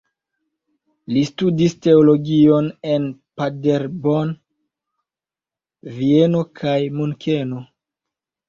[1.15, 3.05] Li studis teologion en
[3.41, 4.33] Paderborn,
[5.99, 7.63] Vieno kaj Munkeno.